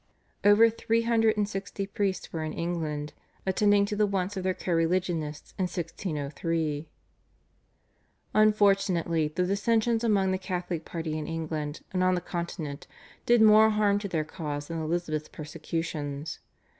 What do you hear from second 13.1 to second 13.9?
did more